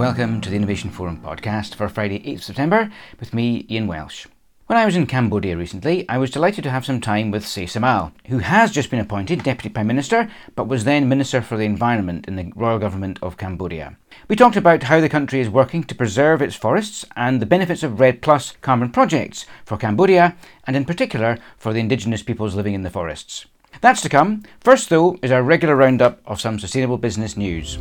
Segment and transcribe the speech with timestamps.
[0.00, 2.90] Welcome to the Innovation Forum podcast for Friday, 8th September,
[3.20, 4.26] with me, Ian Welsh.
[4.64, 7.64] When I was in Cambodia recently, I was delighted to have some time with Say
[7.64, 11.66] Samal, who has just been appointed Deputy Prime Minister, but was then Minister for the
[11.66, 13.98] Environment in the Royal Government of Cambodia.
[14.26, 17.82] We talked about how the country is working to preserve its forests and the benefits
[17.82, 20.34] of REDD Plus carbon projects for Cambodia,
[20.66, 23.44] and in particular for the indigenous peoples living in the forests.
[23.82, 24.44] That's to come.
[24.60, 27.76] First, though, is our regular roundup of some sustainable business news.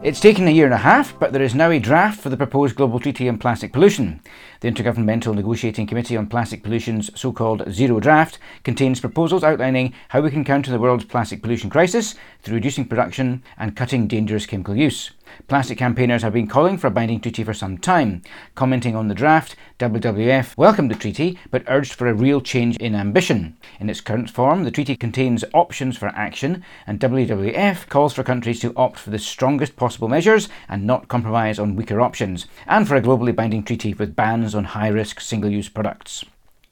[0.00, 2.36] It's taken a year and a half, but there is now a draft for the
[2.36, 4.20] proposed Global Treaty on Plastic Pollution.
[4.60, 10.20] The Intergovernmental Negotiating Committee on Plastic Pollution's so called Zero Draft contains proposals outlining how
[10.20, 14.74] we can counter the world's plastic pollution crisis through reducing production and cutting dangerous chemical
[14.74, 15.12] use.
[15.46, 18.22] Plastic campaigners have been calling for a binding treaty for some time.
[18.54, 22.94] Commenting on the draft, WWF welcomed the treaty but urged for a real change in
[22.94, 23.56] ambition.
[23.78, 28.60] In its current form, the treaty contains options for action, and WWF calls for countries
[28.60, 32.96] to opt for the strongest possible measures and not compromise on weaker options, and for
[32.96, 36.24] a globally binding treaty with bans on high risk single use products.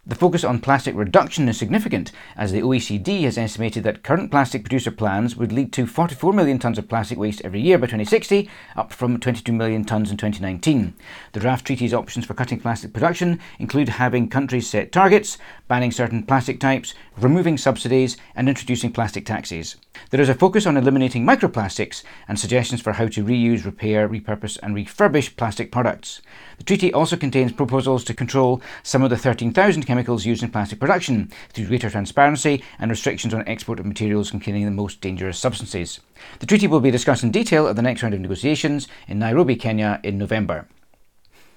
[0.09, 4.63] The focus on plastic reduction is significant, as the OECD has estimated that current plastic
[4.63, 8.49] producer plans would lead to 44 million tonnes of plastic waste every year by 2060,
[8.77, 10.95] up from 22 million tonnes in 2019.
[11.33, 16.23] The draft treaty's options for cutting plastic production include having countries set targets, banning certain
[16.23, 19.75] plastic types, removing subsidies, and introducing plastic taxes.
[20.11, 24.59] There is a focus on eliminating microplastics and suggestions for how to reuse, repair, repurpose,
[24.63, 26.23] and refurbish plastic products.
[26.59, 30.81] The treaty also contains proposals to control some of the 13,000 chemicals used in plastic
[30.81, 36.01] production through greater transparency and restrictions on export of materials containing the most dangerous substances.
[36.41, 39.57] The treaty will be discussed in detail at the next round of negotiations in Nairobi,
[39.57, 40.67] Kenya in November.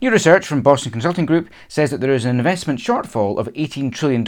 [0.01, 3.93] New research from Boston Consulting Group says that there is an investment shortfall of $18
[3.93, 4.23] trillion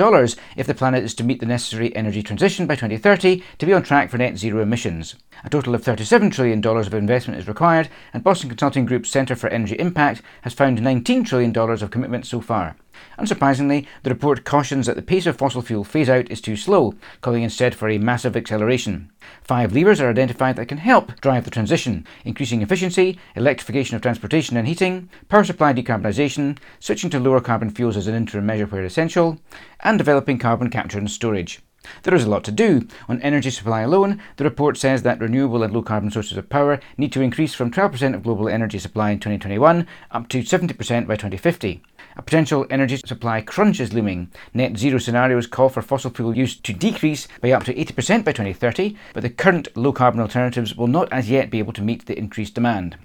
[0.57, 3.81] if the planet is to meet the necessary energy transition by 2030 to be on
[3.81, 5.15] track for net zero emissions.
[5.45, 9.47] A total of $37 trillion of investment is required, and Boston Consulting Group's Centre for
[9.47, 12.75] Energy Impact has found $19 trillion of commitments so far.
[13.17, 16.93] Unsurprisingly, the report cautions that the pace of fossil fuel phase out is too slow,
[17.21, 19.11] calling instead for a massive acceleration.
[19.43, 24.57] Five levers are identified that can help drive the transition increasing efficiency, electrification of transportation
[24.57, 28.83] and heating, power supply decarbonisation, switching to lower carbon fuels as an interim measure where
[28.83, 29.39] essential,
[29.81, 31.61] and developing carbon capture and storage.
[32.03, 32.87] There is a lot to do.
[33.09, 36.79] On energy supply alone, the report says that renewable and low carbon sources of power
[36.97, 41.15] need to increase from 12% of global energy supply in 2021 up to 70% by
[41.15, 41.81] 2050.
[42.17, 44.31] A potential energy supply crunch is looming.
[44.53, 48.31] Net zero scenarios call for fossil fuel use to decrease by up to 80% by
[48.31, 52.05] 2030, but the current low carbon alternatives will not as yet be able to meet
[52.05, 52.97] the increased demand.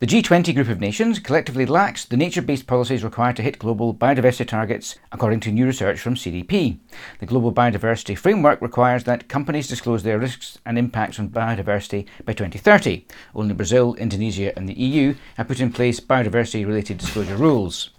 [0.00, 3.92] The G20 group of nations collectively lacks the nature based policies required to hit global
[3.92, 6.78] biodiversity targets, according to new research from CDP.
[7.18, 12.32] The Global Biodiversity Framework requires that companies disclose their risks and impacts on biodiversity by
[12.32, 13.06] 2030.
[13.34, 17.90] Only Brazil, Indonesia, and the EU have put in place biodiversity related disclosure rules.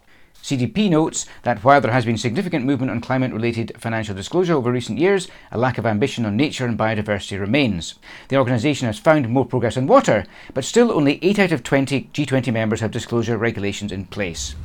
[0.44, 4.72] CDP notes that while there has been significant movement on climate related financial disclosure over
[4.72, 7.96] recent years, a lack of ambition on nature and biodiversity remains.
[8.30, 12.10] The organisation has found more progress on water, but still only 8 out of 20
[12.14, 14.56] G20 members have disclosure regulations in place.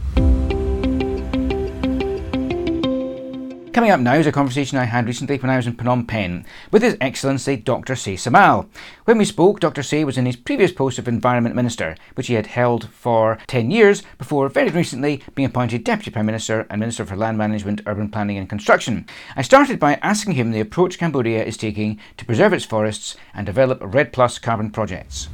[3.75, 6.47] Coming up now is a conversation I had recently when I was in Phnom Penh
[6.71, 7.97] with His Excellency Dr.
[7.97, 8.69] Say Samal.
[9.05, 9.83] When we spoke, Dr.
[9.83, 13.73] Say was in his previous post of Environment Minister, which he had held for 10
[13.73, 18.09] years before very recently being appointed Deputy Prime Minister and Minister for Land Management, Urban
[18.09, 19.07] Planning and Construction.
[19.35, 23.45] I started by asking him the approach Cambodia is taking to preserve its forests and
[23.45, 25.29] develop REDD Plus carbon projects.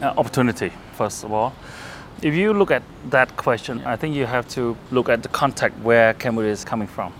[0.00, 1.54] Uh, opportunity, first of all.
[2.22, 5.78] If you look at that question, I think you have to look at the context
[5.80, 7.12] where Cambodia is coming from.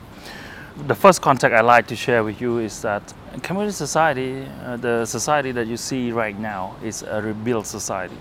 [0.86, 3.12] The first context I like to share with you is that
[3.42, 8.16] Cambodian society, uh, the society that you see right now, is a rebuilt society.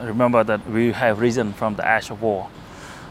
[0.00, 2.48] Remember that we have risen from the ash of war,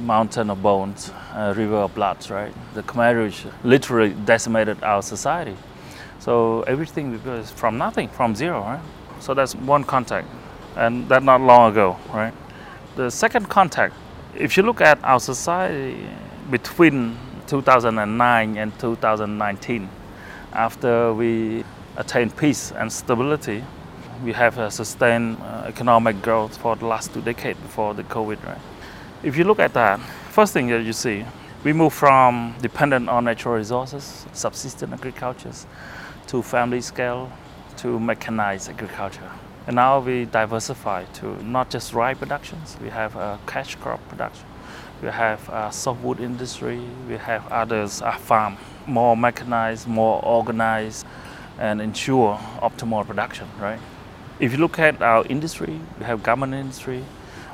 [0.02, 2.54] mountain of bones, uh, river of blood, right?
[2.74, 5.56] The Khmer Rouge literally decimated our society.
[6.20, 8.82] So everything is from nothing, from zero, right?
[9.22, 10.30] So that's one context,
[10.76, 12.34] and that not long ago, right?
[12.96, 13.98] The second context,
[14.36, 16.08] if you look at our society
[16.52, 17.18] between
[17.48, 19.90] 2009 and 2019,
[20.54, 21.64] after we
[21.98, 23.64] attained peace and stability,
[24.24, 28.46] we have a sustained uh, economic growth for the last two decades before the COVID.
[28.46, 28.62] Right?
[29.24, 30.00] If you look at that,
[30.30, 31.26] first thing that you see,
[31.64, 35.52] we move from dependent on natural resources, subsistence agriculture,
[36.28, 37.32] to family scale,
[37.78, 39.32] to mechanized agriculture.
[39.66, 44.46] And now we diversify to not just rice productions, we have a cash crop production.
[45.04, 48.58] we have a softwood industry, we have others, a farm,
[48.88, 51.06] more mechanized, more organized,
[51.60, 53.80] and ensure optimal production, right?
[54.40, 57.04] If you look at our industry, we have garment industry,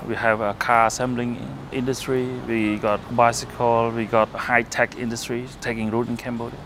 [0.08, 1.38] we have a car assembling
[1.72, 6.60] industry, we got bicycle, we got high-tech industry taking root in Cambodia.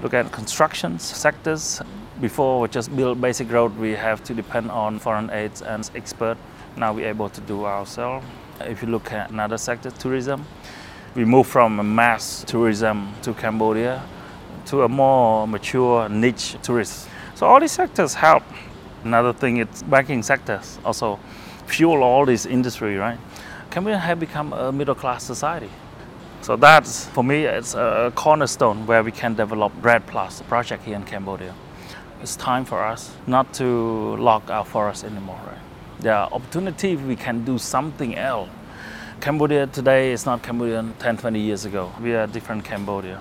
[0.00, 1.82] Look at construction sectors.
[2.20, 6.36] Before we just build basic road, we have to depend on foreign aids and expert.
[6.76, 8.24] Now we're able to do ourselves.
[8.60, 10.46] If you look at another sector, tourism,
[11.16, 14.04] we move from mass tourism to Cambodia
[14.66, 17.08] to a more mature niche tourist.
[17.34, 18.44] So all these sectors help.
[19.02, 21.18] Another thing is banking sectors also
[21.66, 23.18] fuel all this industry, right?
[23.70, 25.70] Cambodia have become a middle class society.
[26.40, 30.96] So that's for me it's a cornerstone where we can develop REDD Plus project here
[30.96, 31.54] in Cambodia.
[32.22, 35.58] It's time for us not to lock our forest anymore, right?
[36.00, 38.48] There are opportunities we can do something else.
[39.20, 41.92] Cambodia today is not Cambodia 10, 20 years ago.
[42.00, 43.20] We are different Cambodia.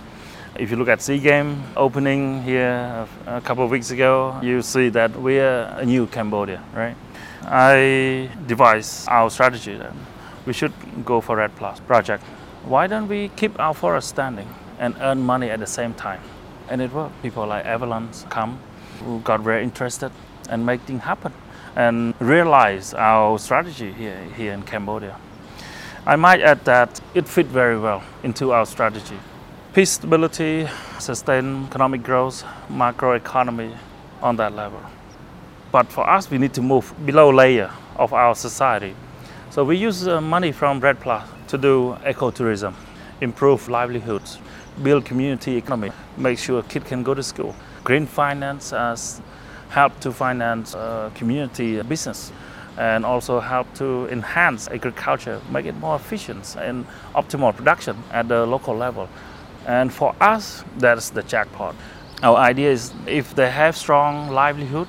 [0.55, 4.89] If you look at SEA Game opening here a couple of weeks ago, you see
[4.89, 6.95] that we are a new Cambodia, right?
[7.43, 9.93] I devised our strategy that
[10.45, 10.73] we should
[11.03, 12.23] go for REDD Plus project.
[12.67, 16.19] Why don't we keep our forest standing and earn money at the same time?
[16.67, 17.21] And it worked.
[17.23, 18.59] People like Everland come,
[18.99, 20.11] who got very interested
[20.49, 21.31] and make things happen
[21.77, 25.15] and realize our strategy here, here in Cambodia.
[26.05, 29.17] I might add that it fit very well into our strategy.
[29.73, 30.67] Peace, stability,
[30.99, 33.77] sustained economic growth, macroeconomy
[34.21, 34.81] on that level.
[35.71, 38.93] But for us, we need to move below layer of our society.
[39.51, 42.73] So we use uh, money from REDD Plus to do ecotourism,
[43.21, 44.39] improve livelihoods,
[44.83, 47.55] build community economy, make sure kids can go to school.
[47.83, 49.21] Green finance as
[49.69, 52.31] help to finance uh, community business
[52.77, 56.85] and also help to enhance agriculture, make it more efficient and
[57.15, 59.09] optimal production at the local level.
[59.65, 61.75] And for us, that's the jackpot.
[62.23, 64.87] Our idea is if they have strong livelihood,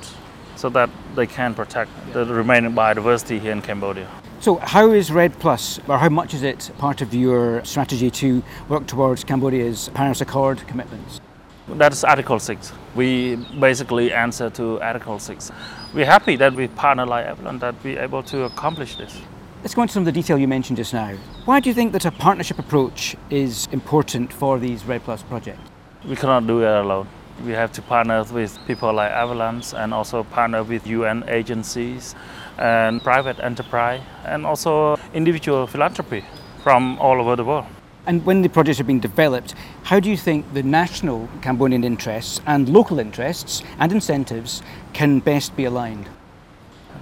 [0.59, 4.09] so that they can protect the remaining biodiversity here in Cambodia.
[4.41, 8.41] So, how is REDD Plus, or how much is it part of your strategy to
[8.69, 11.21] work towards Cambodia's Paris Accord commitments?
[11.67, 12.73] That's Article 6.
[12.95, 15.51] We basically answer to Article 6.
[15.93, 19.21] We're happy that we partner like Everland that we're able to accomplish this.
[19.63, 21.17] Let's go into some of the detail you mentioned just now.
[21.45, 25.69] Why do you think that a partnership approach is important for these REDD Plus projects?
[26.07, 27.09] We cannot do it alone.
[27.45, 32.15] We have to partner with people like Everland and also partner with UN agencies
[32.59, 36.25] and private enterprise and also individual philanthropy
[36.63, 37.67] from all over the world.
[38.07, 39.55] And when the projects are being developed,
[39.85, 44.63] how do you think the national Cambodian interests and local interests and incentives
[44.93, 46.09] can best be aligned?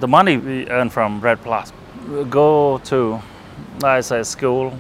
[0.01, 1.73] The money we earn from REDD Plus
[2.29, 3.21] go to,
[3.81, 4.73] like I say, school,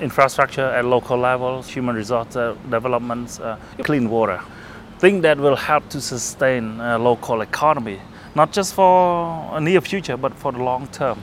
[0.00, 4.40] infrastructure at local level, human resource uh, development, uh, clean water.
[5.02, 7.98] Thing that will help to sustain a local economy,
[8.36, 11.18] not just for a near future, but for the long term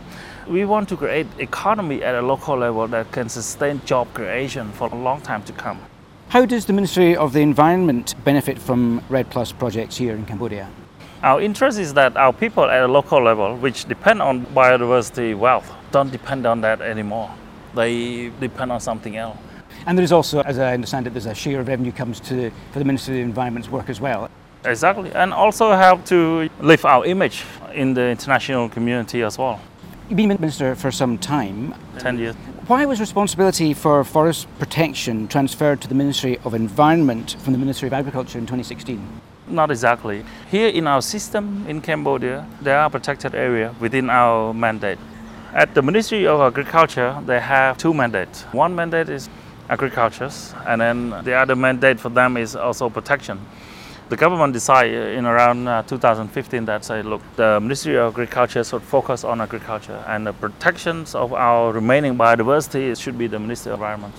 [0.49, 4.89] we want to create economy at a local level that can sustain job creation for
[4.89, 5.79] a long time to come.
[6.27, 10.67] How does the Ministry of the Environment benefit from REDD Plus projects here in Cambodia?
[11.23, 15.71] Our interest is that our people at a local level, which depend on biodiversity wealth,
[15.91, 17.31] don't depend on that anymore.
[17.75, 19.37] They depend on something else.
[19.85, 22.51] And there is also, as I understand it, there's a share of revenue comes to
[22.71, 24.29] for the Ministry of the Environment's work as well.
[24.65, 29.59] Exactly, and also help to lift our image in the international community as well.
[30.09, 31.75] You've been Minister for some time.
[31.99, 32.35] 10 years.
[32.67, 37.87] Why was responsibility for forest protection transferred to the Ministry of Environment from the Ministry
[37.87, 39.21] of Agriculture in 2016?
[39.47, 40.25] Not exactly.
[40.49, 44.97] Here in our system in Cambodia, there are protected areas within our mandate.
[45.53, 48.43] At the Ministry of Agriculture, they have two mandates.
[48.51, 49.29] One mandate is
[49.69, 50.29] agriculture,
[50.65, 53.39] and then the other mandate for them is also protection.
[54.09, 58.81] The government decided in around uh, 2015 that say, look, the Ministry of Agriculture should
[58.81, 63.77] focus on agriculture and the protections of our remaining biodiversity should be the Ministry of
[63.77, 64.15] Environment.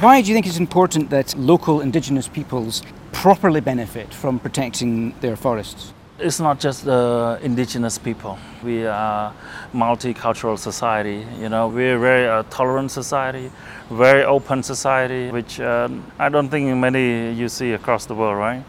[0.00, 5.36] Why do you think it's important that local indigenous peoples properly benefit from protecting their
[5.36, 5.94] forests?
[6.22, 8.38] It's not just the indigenous people.
[8.62, 9.32] We are
[9.72, 11.26] multicultural society.
[11.38, 13.50] You know, we're very uh, tolerant society,
[13.88, 18.62] very open society, which uh, I don't think many you see across the world, right?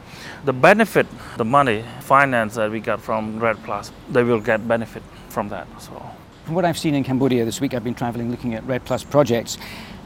[0.46, 5.03] The benefit, the money, finance that we got from REDD Plus, they will get benefit
[5.27, 6.15] from that as well.
[6.46, 9.03] From what I've seen in Cambodia this week, I've been travelling looking at REDD Plus
[9.03, 9.58] projects.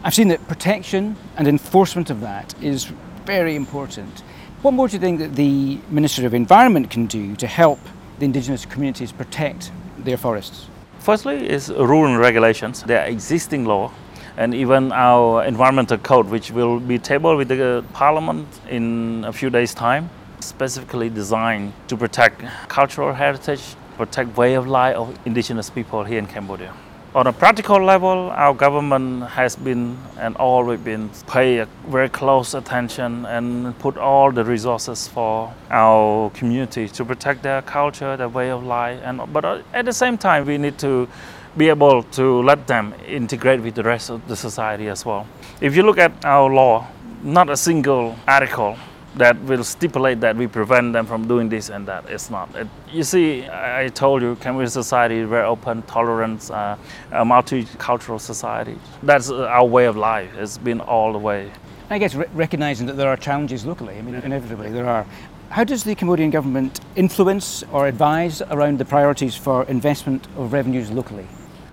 [0.04, 2.86] I've seen that protection and enforcement of that is
[3.26, 4.24] very important.
[4.66, 7.78] What more do you think that the Minister of Environment can do to help
[8.18, 10.66] the indigenous communities protect their forests?
[10.98, 12.82] Firstly, is rule and regulations.
[12.82, 13.92] There are existing law
[14.38, 19.32] and even our environmental code, which will be tabled with the uh, parliament in a
[19.32, 25.70] few days' time, specifically designed to protect cultural heritage, protect way of life of indigenous
[25.70, 26.74] people here in Cambodia.
[27.16, 33.26] On a practical level, our government has been and always been pay very close attention
[33.26, 38.66] and put all the resources for our community to protect their culture, their way of
[38.66, 39.00] life.
[39.02, 41.08] And but uh, at the same time, we need to
[41.56, 45.26] be able to let them integrate with the rest of the society as well.
[45.62, 46.86] If you look at our law,
[47.24, 48.78] not a single article
[49.18, 52.10] that will stipulate that we prevent them from doing this and that.
[52.10, 52.54] It's not.
[52.56, 56.76] It, you see, I, I told you, Cambodian society is very open, tolerant, uh,
[57.12, 58.78] a multicultural society.
[59.04, 60.30] That's our way of life.
[60.38, 61.52] It's been all the way.
[61.90, 63.98] I guess re- recognizing that there are challenges locally.
[63.98, 65.06] I mean, inevitably there are.
[65.50, 70.92] How does the Cambodian government influence or advise around the priorities for investment of revenues
[70.92, 71.28] locally?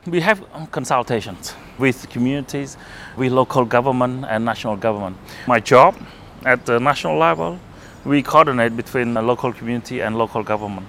[0.06, 2.76] We have consultations with communities,
[3.16, 5.16] with local government and national government.
[5.46, 5.96] My job
[6.44, 7.58] at the national level,
[8.04, 10.87] we coordinate between the local community and local government.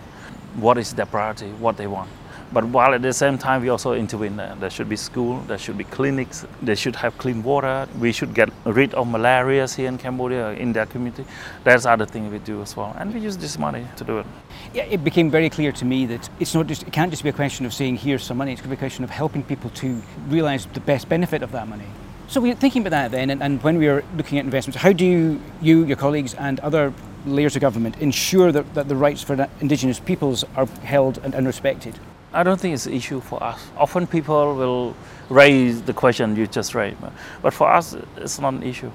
[0.56, 2.10] What is their priority, what they want.
[2.52, 4.38] But while at the same time, we also intervene.
[4.38, 7.88] There should be school, there should be clinics, they should have clean water.
[8.00, 11.26] We should get rid of malaria here in Cambodia, in their community.
[11.64, 12.96] That's other thing we do as well.
[13.00, 14.28] And we use this money to do it.
[14.72, 17.30] Yeah, it became very clear to me that it's not just, it can't just be
[17.30, 18.52] a question of saying, here's some money.
[18.52, 21.52] It's going to be a question of helping people to realize the best benefit of
[21.54, 21.88] that money.
[22.28, 24.94] So we're thinking about that then, and, and when we are looking at investments, how
[24.94, 26.94] do you, you, your colleagues, and other
[27.26, 31.46] layers of government ensure that, that the rights for Indigenous peoples are held and, and
[31.46, 32.00] respected?
[32.34, 33.68] I don't think it's an issue for us.
[33.78, 34.96] Often people will
[35.30, 36.98] raise the question you just raised,
[37.42, 38.92] but for us, it's not an issue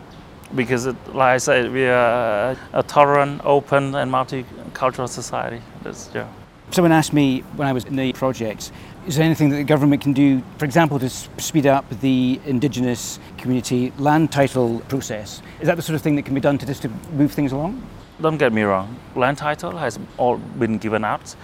[0.54, 5.60] because, it, like I said, we are a tolerant, open, and multicultural society.
[5.82, 6.26] That's, yeah.
[6.70, 8.72] Someone asked me when I was in the project,
[9.08, 13.18] is there anything that the government can do, for example, to speed up the Indigenous
[13.38, 15.40] community land title process?
[15.60, 17.52] Is that the sort of thing that can be done to just to move things
[17.52, 17.82] along?
[18.20, 21.34] Don't get me wrong, land title has all been given out.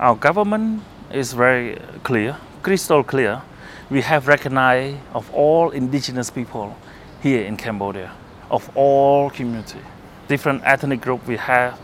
[0.00, 3.42] Our government is very clear, crystal clear.
[3.90, 6.76] We have recognized of all indigenous people
[7.22, 8.10] here in Cambodia,
[8.50, 9.78] of all community,
[10.26, 11.78] different ethnic group we have.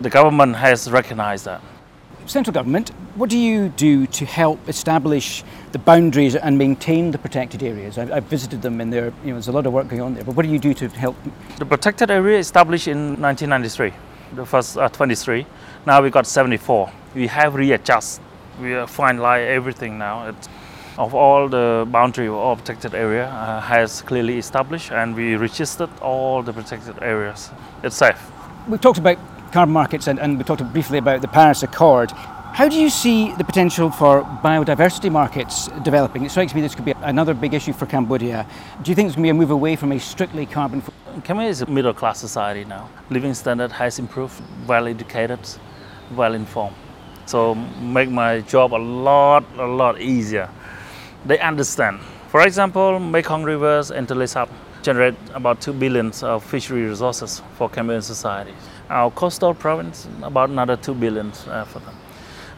[0.00, 1.62] The government has recognized that.
[2.28, 5.42] Central government, what do you do to help establish
[5.72, 7.98] the boundaries and maintain the protected areas?
[7.98, 10.14] I've, I've visited them and there, you know, there's a lot of work going on
[10.14, 11.16] there, but what do you do to help?
[11.58, 13.92] The protected area established in 1993,
[14.36, 15.46] the first uh, 23.
[15.86, 16.92] Now we got 74.
[17.14, 18.22] We have readjusted
[18.60, 20.28] we finalize everything now.
[20.28, 20.48] It's,
[20.98, 26.42] of all the boundary of protected area uh, has clearly established and we registered all
[26.42, 27.50] the protected areas.
[27.84, 28.20] It's safe.
[28.66, 29.16] We've talked about
[29.52, 32.10] carbon markets and, and we talked briefly about the Paris Accord.
[32.52, 36.24] How do you see the potential for biodiversity markets developing?
[36.24, 38.46] It strikes me this could be another big issue for Cambodia.
[38.82, 40.82] Do you think there's going to be a move away from a strictly carbon?
[41.24, 42.88] Cambodia is a middle class society now.
[43.10, 45.40] Living standard has improved, well educated,
[46.14, 46.74] well informed.
[47.26, 50.48] So make my job a lot, a lot easier.
[51.26, 52.00] They understand.
[52.28, 54.48] For example, Mekong rivers and Tonle Sap
[54.82, 58.54] generate about 2 billion of fishery resources for Cambodian society.
[58.90, 61.94] Our coastal province, about another 2 billion uh, for them.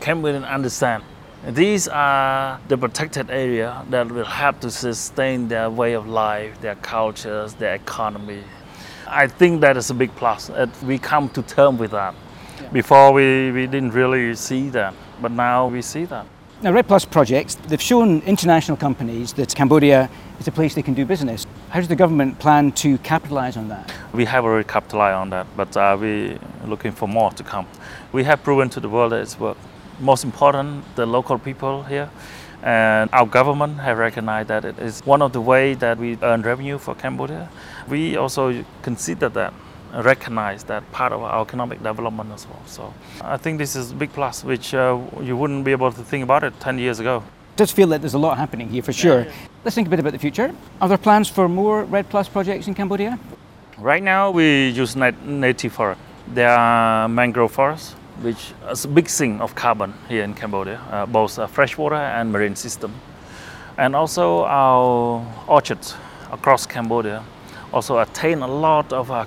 [0.01, 1.03] Can Cambodians understand.
[1.49, 6.77] These are the protected area that will help to sustain their way of life, their
[6.77, 8.45] cultures, their economy.
[9.09, 10.47] I think that is a big plus.
[10.47, 12.15] That we come to terms with that.
[12.73, 16.27] Before we, we didn't really see that, but now we see that.
[16.63, 20.93] Now, REDD Plus projects, they've shown international companies that Cambodia is a place they can
[20.93, 21.47] do business.
[21.71, 23.93] How does the government plan to capitalise on that?
[24.12, 26.37] We have already capitalized on that, but uh, we're
[26.67, 27.65] looking for more to come.
[28.11, 29.61] We have proven to the world that it's worked.
[30.00, 32.11] Most important, the local people here
[32.65, 36.43] and our government have recognized that it is one of the ways that we earn
[36.43, 37.49] revenue for Cambodia.
[37.89, 39.55] We also consider that
[39.95, 42.62] recognize that part of our economic development as well.
[42.67, 46.03] So I think this is a big plus, which uh, you wouldn't be able to
[46.03, 47.23] think about it 10 years ago.
[47.53, 49.23] It does feel that there's a lot happening here for sure.
[49.23, 49.33] Yeah.
[49.62, 50.55] Let's think a bit about the future.
[50.81, 53.19] Are there plans for more REDD Plus projects in Cambodia?
[53.76, 56.00] Right now, we use nat- native forest.
[56.29, 61.05] There are mangrove forests, which is a big sink of carbon here in Cambodia, uh,
[61.05, 62.95] both freshwater and marine system.
[63.76, 65.95] And also our orchards
[66.33, 67.23] across Cambodia
[67.71, 69.26] also attain a lot of uh,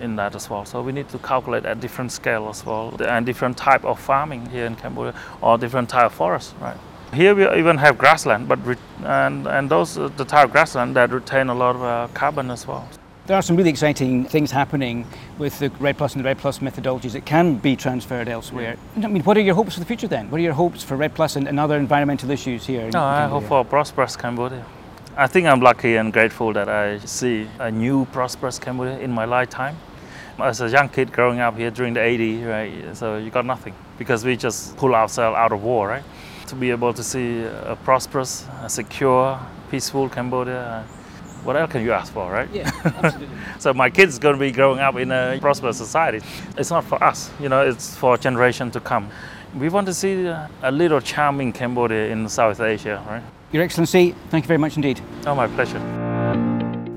[0.00, 0.66] in that as well.
[0.66, 4.50] So we need to calculate at different scale as well, and different type of farming
[4.50, 6.78] here in Cambodia, or different type of forest, right?
[7.12, 8.58] Here we even have grassland, but
[9.02, 12.50] and and those uh, the type of grassland that retain a lot of uh, carbon
[12.50, 12.86] as well.
[13.26, 15.06] There are some really exciting things happening
[15.38, 18.76] with the REDD Plus and the REDD Plus methodologies that can be transferred elsewhere.
[18.96, 19.06] Yeah.
[19.06, 20.30] I mean, what are your hopes for the future then?
[20.30, 22.90] What are your hopes for REDD Plus and, and other environmental issues here?
[22.90, 24.64] no, I hope for a prosperous Cambodia.
[25.16, 29.24] I think I'm lucky and grateful that I see a new prosperous Cambodia in my
[29.24, 29.76] lifetime.
[30.38, 33.74] As a young kid growing up here during the 80s, right, so you got nothing
[33.98, 36.04] because we just pull ourselves out of war, right?
[36.48, 39.38] To be able to see a prosperous, a secure,
[39.70, 40.82] peaceful Cambodia,
[41.44, 42.48] what else can you ask for, right?
[42.52, 43.28] Yeah, absolutely.
[43.58, 46.24] so my kids are going to be growing up in a prosperous society.
[46.56, 49.10] It's not for us, you know, it's for a generation to come.
[49.58, 53.22] We want to see a little charming Cambodia in South Asia, right?
[53.52, 55.00] Your Excellency, thank you very much indeed.
[55.26, 56.07] Oh, my pleasure.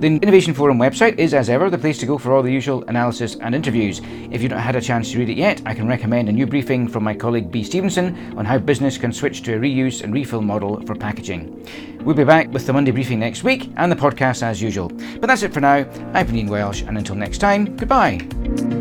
[0.02, 2.84] The Innovation Forum website is, as ever, the place to go for all the usual
[2.86, 4.02] analysis and interviews.
[4.32, 6.48] If you've not had a chance to read it yet, I can recommend a new
[6.48, 7.64] briefing from my colleague B.
[7.64, 11.68] Stevenson on how business can switch to a reuse and refill model for packaging.
[12.04, 14.88] We'll be back with the Monday briefing next week and the podcast as usual.
[15.20, 15.88] But that's it for now.
[16.16, 18.81] I've been Ian Welsh, and until next time, goodbye.